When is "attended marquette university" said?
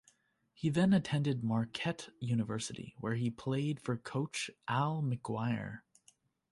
0.93-2.95